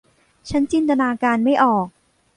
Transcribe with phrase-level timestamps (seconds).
[0.49, 1.87] ฉันจินตนาการไม่ออก